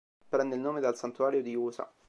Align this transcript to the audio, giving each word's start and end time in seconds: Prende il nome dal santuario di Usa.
Prende 0.29 0.55
il 0.55 0.61
nome 0.61 0.79
dal 0.79 0.97
santuario 0.97 1.43
di 1.43 1.53
Usa. 1.53 1.93